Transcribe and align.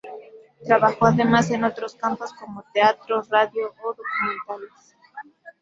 Trabajó 0.65 1.05
además 1.05 1.51
en 1.51 1.63
otros 1.63 1.93
campos, 1.93 2.33
como 2.33 2.63
teatro, 2.73 3.21
radio, 3.29 3.71
o 3.83 3.93
documentales. 3.93 4.95